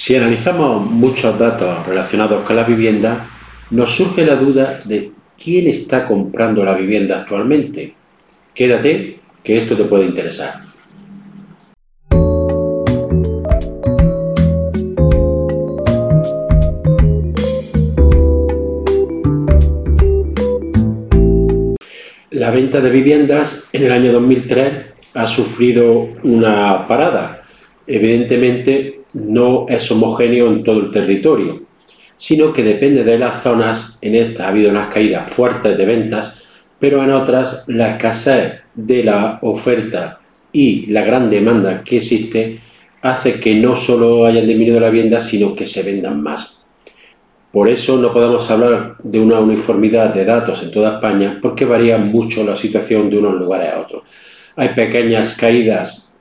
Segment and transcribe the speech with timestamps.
[0.00, 3.26] Si analizamos muchos datos relacionados con la vivienda,
[3.72, 7.94] nos surge la duda de quién está comprando la vivienda actualmente.
[8.54, 10.60] Quédate, que esto te puede interesar.
[22.30, 24.74] La venta de viviendas en el año 2003
[25.14, 27.42] ha sufrido una parada.
[27.84, 31.62] Evidentemente no es homogéneo en todo el territorio,
[32.16, 33.98] sino que depende de las zonas.
[34.00, 36.42] En estas ha habido unas caídas fuertes de ventas,
[36.78, 40.20] pero en otras la escasez de la oferta
[40.52, 42.60] y la gran demanda que existe
[43.02, 46.58] hace que no solo hayan disminuido la vivienda, sino que se vendan más.
[47.52, 51.96] Por eso no podemos hablar de una uniformidad de datos en toda España porque varía
[51.96, 54.02] mucho la situación de unos lugares a otros.
[54.56, 56.12] Hay pequeñas caídas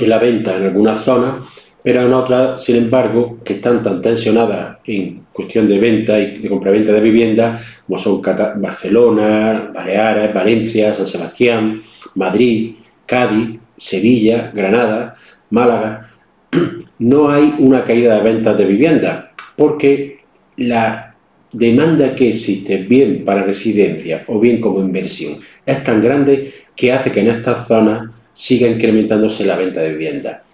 [0.00, 1.48] en la venta en algunas zonas,
[1.82, 6.48] pero en otras, sin embargo, que están tan tensionadas en cuestión de venta y de
[6.48, 11.82] compraventa de vivienda, como son Barcelona, Baleares, Valencia, San Sebastián,
[12.14, 12.74] Madrid,
[13.06, 15.16] Cádiz, Sevilla, Granada,
[15.50, 16.10] Málaga,
[16.98, 20.20] no hay una caída de ventas de vivienda, porque
[20.56, 21.14] la
[21.52, 27.10] demanda que existe, bien para residencia o bien como inversión, es tan grande que hace
[27.10, 30.44] que en estas zonas siga incrementándose la venta de vivienda.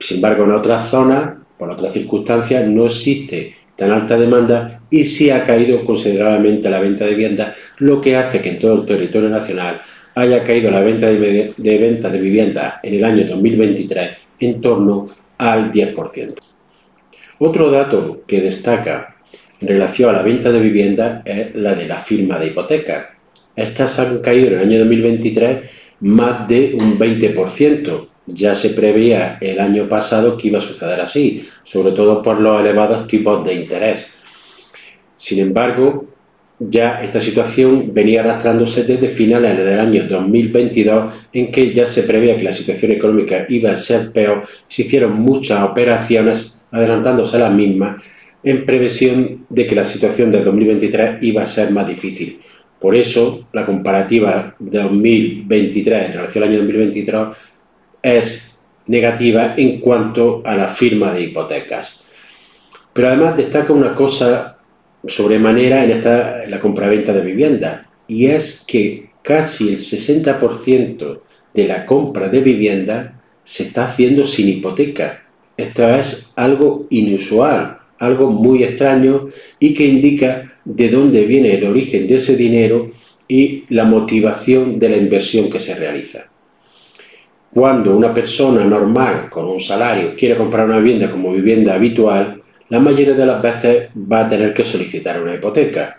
[0.00, 5.30] Sin embargo, en otras zonas, por otras circunstancias, no existe tan alta demanda y sí
[5.30, 9.28] ha caído considerablemente la venta de vivienda, lo que hace que en todo el territorio
[9.28, 9.80] nacional
[10.14, 15.08] haya caído la venta de, de venta de vivienda en el año 2023 en torno
[15.38, 16.34] al 10%.
[17.38, 19.16] Otro dato que destaca
[19.60, 23.16] en relación a la venta de vivienda es la de la firma de hipoteca.
[23.56, 25.58] Estas han caído en el año 2023
[26.00, 28.08] más de un 20%.
[28.26, 32.60] Ya se preveía el año pasado que iba a suceder así, sobre todo por los
[32.60, 34.14] elevados tipos de interés.
[35.16, 36.06] Sin embargo,
[36.58, 42.36] ya esta situación venía arrastrándose desde finales del año 2022, en que ya se preveía
[42.36, 47.52] que la situación económica iba a ser peor, se hicieron muchas operaciones adelantándose a las
[47.52, 48.02] mismas
[48.42, 52.40] en previsión de que la situación del 2023 iba a ser más difícil.
[52.78, 57.26] Por eso, la comparativa de 2023 en relación al año 2023
[58.04, 58.52] es
[58.86, 62.04] negativa en cuanto a la firma de hipotecas.
[62.92, 64.58] Pero además destaca una cosa
[65.06, 71.20] sobremanera en, esta, la compraventa de vivienda, y es que casi el 60%
[71.54, 75.24] de la compra de vivienda se está haciendo sin hipoteca.
[75.56, 79.28] Esto es algo inusual algo muy extraño
[79.58, 82.92] y que indica de dónde viene el origen de ese dinero
[83.28, 86.26] y la motivación de la inversión que se realiza.
[87.54, 92.80] Cuando una persona normal con un salario quiere comprar una vivienda como vivienda habitual, la
[92.80, 95.98] mayoría de las veces va a tener que solicitar una hipoteca,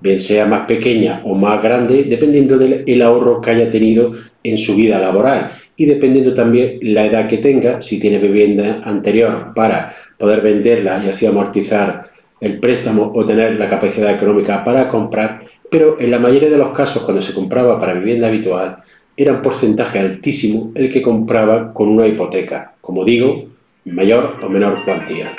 [0.00, 4.74] bien sea más pequeña o más grande, dependiendo del ahorro que haya tenido en su
[4.74, 10.40] vida laboral y dependiendo también la edad que tenga, si tiene vivienda anterior para poder
[10.40, 16.10] venderla y así amortizar el préstamo o tener la capacidad económica para comprar, pero en
[16.10, 18.78] la mayoría de los casos cuando se compraba para vivienda habitual
[19.22, 23.50] era un porcentaje altísimo el que compraba con una hipoteca, como digo,
[23.84, 25.36] mayor o menor cuantía.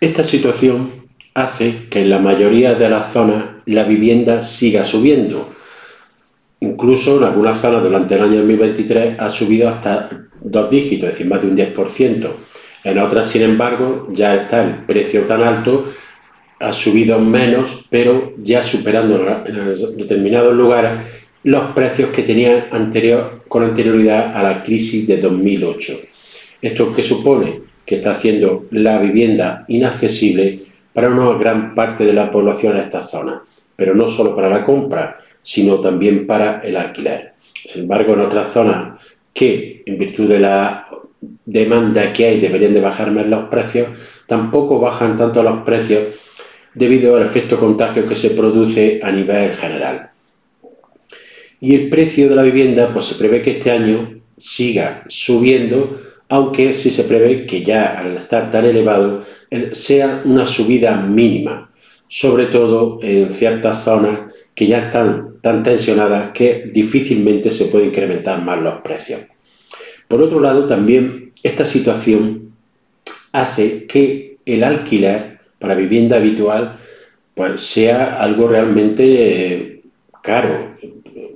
[0.00, 0.92] Esta situación
[1.34, 5.50] hace que en la mayoría de las zonas la vivienda siga subiendo.
[6.60, 10.08] Incluso en algunas zonas durante el año 2023 ha subido hasta
[10.40, 12.30] dos dígitos, es decir, más de un 10%.
[12.84, 15.84] En otras, sin embargo, ya está el precio tan alto,
[16.58, 23.62] ha subido menos, pero ya superando en determinados lugares los precios que tenía anterior, con
[23.62, 26.00] anterioridad a la crisis de 2008.
[26.60, 27.60] ¿Esto qué supone?
[27.86, 30.62] Que está haciendo la vivienda inaccesible
[30.92, 33.42] para una gran parte de la población en esta zona,
[33.76, 37.34] pero no solo para la compra, sino también para el alquiler.
[37.66, 39.00] Sin embargo, en otras zonas
[39.32, 40.88] que, en virtud de la
[41.44, 43.88] demanda que hay deberían de bajar más los precios,
[44.26, 46.14] tampoco bajan tanto los precios
[46.74, 50.10] debido al efecto contagio que se produce a nivel general.
[51.60, 56.72] Y el precio de la vivienda, pues se prevé que este año siga subiendo, aunque
[56.72, 59.24] sí se prevé que ya al estar tan elevado
[59.72, 61.70] sea una subida mínima,
[62.06, 64.20] sobre todo en ciertas zonas
[64.54, 69.20] que ya están tan tensionadas que difícilmente se puede incrementar más los precios.
[70.08, 72.52] Por otro lado, también esta situación
[73.32, 76.78] hace que el alquiler para vivienda habitual
[77.34, 79.82] pues, sea algo realmente eh,
[80.22, 80.76] caro.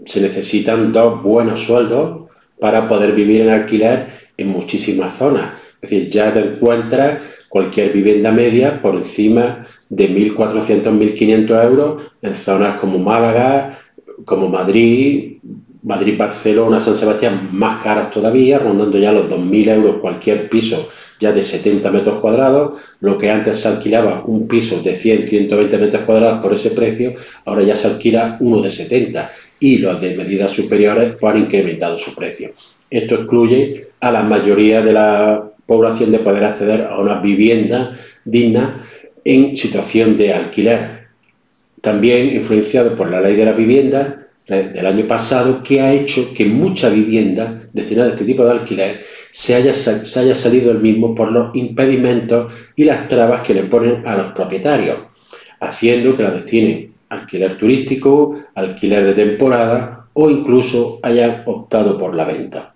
[0.04, 4.06] Se necesitan dos buenos sueldos para poder vivir en alquiler
[4.36, 5.54] en muchísimas zonas.
[5.80, 12.34] Es decir, ya te encuentras cualquier vivienda media por encima de 1.400, 1.500 euros en
[12.34, 13.78] zonas como Málaga,
[14.24, 15.38] como Madrid,
[15.82, 20.88] Madrid, Barcelona, San Sebastián, más caras todavía, rondando ya los 2.000 euros cualquier piso
[21.18, 25.78] ya de 70 metros cuadrados, lo que antes se alquilaba un piso de 100, 120
[25.78, 27.14] metros cuadrados por ese precio,
[27.44, 29.30] ahora ya se alquila uno de 70
[29.62, 32.50] y los de medidas superiores han incrementado su precio.
[32.90, 38.84] Esto excluye a la mayoría de la población de poder acceder a una vivienda digna
[39.24, 41.06] en situación de alquiler.
[41.80, 46.44] También influenciado por la ley de la vivienda, del año pasado que ha hecho que
[46.44, 51.14] mucha vivienda destinada a este tipo de alquiler se haya, se haya salido el mismo
[51.14, 54.98] por los impedimentos y las trabas que le ponen a los propietarios,
[55.60, 62.24] haciendo que la destinen alquiler turístico, alquiler de temporada o incluso hayan optado por la
[62.24, 62.74] venta.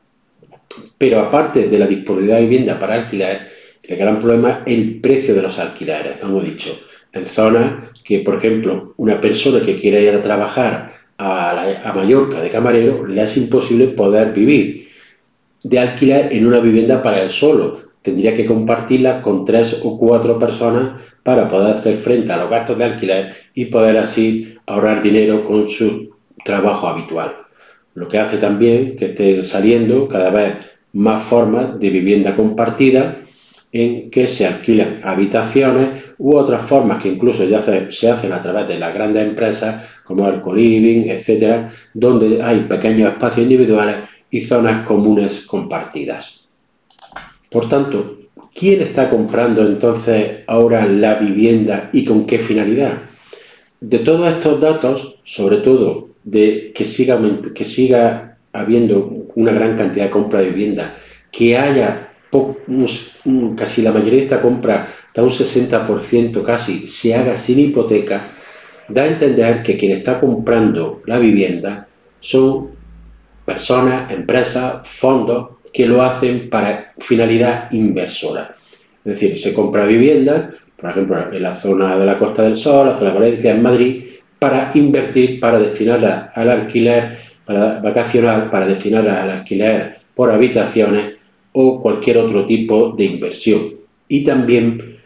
[0.99, 3.49] Pero aparte de la disponibilidad de vivienda para alquiler,
[3.83, 6.79] el gran problema es el precio de los alquileres, como he dicho,
[7.13, 12.51] en zonas que, por ejemplo, una persona que quiera ir a trabajar a, Mallorca de
[12.51, 14.89] camarero, le es imposible poder vivir
[15.63, 17.86] de alquiler en una vivienda para él solo.
[18.07, 22.79] Tendría que compartirla con tres o cuatro personas para poder hacer frente a los gastos
[22.79, 26.15] de alquiler y poder así ahorrar dinero con su
[26.45, 27.35] trabajo habitual.
[27.95, 30.55] Lo que hace también que esté saliendo cada vez
[30.93, 33.23] más formas de vivienda compartida
[33.73, 38.69] en que se alquilan habitaciones u otras formas que incluso ya se hacen a través
[38.69, 43.97] de las grandes empresas como el co-living, etcétera, donde hay pequeños espacios individuales
[44.31, 46.46] y zonas comunes compartidas.
[47.57, 48.19] Por tanto,
[48.55, 52.99] ¿quién está comprando entonces ahora la vivienda y con qué finalidad?
[53.81, 57.19] De todos estos datos, sobre todo de que siga,
[57.55, 60.97] que siga habiendo una gran cantidad de compra de vivienda,
[61.33, 62.11] que haya
[63.57, 68.33] casi la mayoría de esta compra, hasta un 60% casi, se haga sin hipoteca,
[68.87, 71.89] da a entender que quien está comprando la vivienda
[72.21, 72.73] son
[73.47, 78.57] personas, empresas, fondos que lo hacen para finalidad inversora.
[79.05, 82.87] Es decir, se compra vivienda, por ejemplo, en la zona de la Costa del Sol,
[82.87, 84.05] la zona de Valencia, en Madrid,
[84.39, 91.15] para invertir, para destinarla al alquiler para vacacional, para destinarla al alquiler por habitaciones
[91.53, 93.75] o cualquier otro tipo de inversión.
[94.09, 94.97] Y también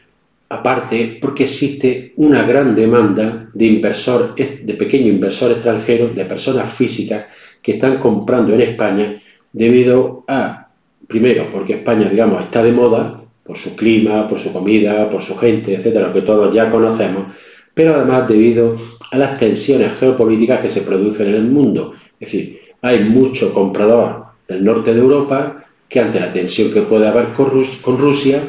[0.48, 7.26] aparte porque existe una gran demanda de inversor, de pequeño inversor extranjero, de personas físicas
[7.60, 9.20] que están comprando en España
[9.52, 10.68] debido a,
[11.06, 15.36] primero, porque España, digamos, está de moda por su clima, por su comida, por su
[15.36, 17.34] gente, etcétera, que todos ya conocemos,
[17.74, 18.76] pero además debido
[19.10, 21.94] a las tensiones geopolíticas que se producen en el mundo.
[22.18, 27.08] Es decir, hay mucho comprador del norte de Europa que ante la tensión que puede
[27.08, 28.40] haber con Rusia,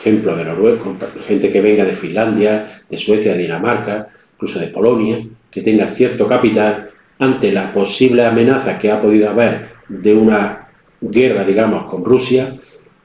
[0.00, 0.82] ejemplo de Noruega,
[1.26, 6.26] gente que venga de Finlandia, de Suecia, de Dinamarca, incluso de Polonia, que tenga cierto
[6.26, 6.90] capital,
[7.20, 10.68] ante la posible amenaza que ha podido haber de una
[11.00, 12.54] guerra, digamos, con Rusia,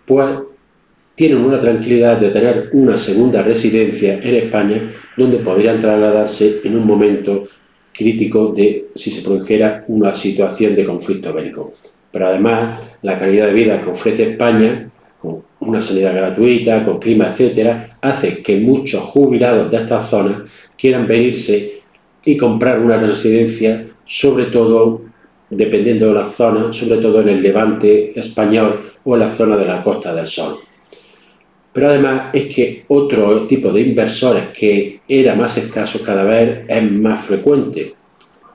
[0.06, 0.28] pues
[1.16, 6.88] tienen una tranquilidad de tener una segunda residencia en España donde podrían trasladarse en un
[6.88, 7.48] momento
[7.94, 11.74] crítico de si se produjera una situación de conflicto bélico.
[12.12, 14.90] Pero además, la calidad de vida que ofrece España
[15.60, 20.42] una sanidad gratuita, con clima, etcétera, hace que muchos jubilados de estas zonas
[20.78, 21.82] quieran venirse
[22.26, 25.02] y comprar una residencia, sobre todo,
[25.56, 29.66] dependiendo de la zona, sobre todo en el levante español o en la zona de
[29.66, 30.58] la Costa del Sol.
[31.72, 36.92] Pero además es que otro tipo de inversores que era más escaso cada vez es
[36.92, 37.94] más frecuente,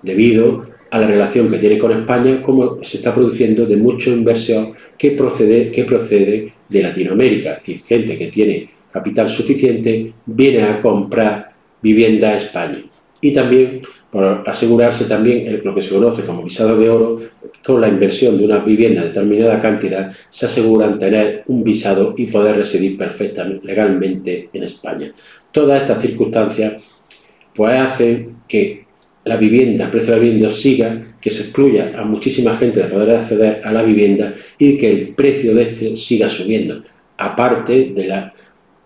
[0.02, 4.72] debido a la relación que tiene con España, como se está produciendo de mucha inversión
[4.96, 7.54] que procede, que procede de Latinoamérica.
[7.54, 11.52] Es decir, gente que tiene capital suficiente viene a comprar
[11.82, 12.84] vivienda a España.
[13.20, 17.20] Y también por asegurarse también lo que se conoce como visado de oro,
[17.64, 22.26] con la inversión de una vivienda de determinada cantidad, se aseguran tener un visado y
[22.26, 25.12] poder residir perfectamente, legalmente en España.
[25.52, 26.74] Todas estas circunstancias
[27.54, 28.86] pues hacen que
[29.24, 32.86] la vivienda, el precio de la vivienda siga, que se excluya a muchísima gente de
[32.86, 36.82] poder acceder a la vivienda y que el precio de este siga subiendo.
[37.18, 38.32] Aparte de la,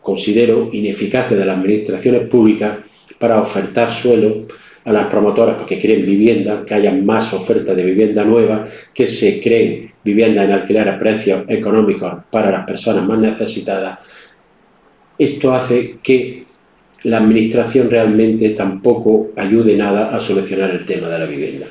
[0.00, 2.78] considero, ineficacia de las administraciones públicas
[3.22, 4.48] para ofertar suelo
[4.84, 9.40] a las promotoras porque quieren vivienda, que haya más oferta de vivienda nueva, que se
[9.40, 14.00] creen viviendas en alquiler a precios económicos para las personas más necesitadas.
[15.16, 16.46] Esto hace que
[17.04, 21.66] la administración realmente tampoco ayude nada a solucionar el tema de la vivienda.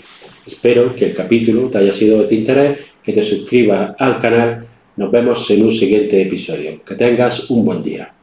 [0.48, 4.65] Espero que el capítulo te haya sido de interés, que te suscribas al canal.
[4.96, 6.81] Nos vemos en un siguiente episodio.
[6.86, 8.13] Que tengas un buen día.